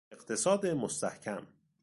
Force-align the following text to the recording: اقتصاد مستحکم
اقتصاد 0.11 0.65
مستحکم 0.67 1.47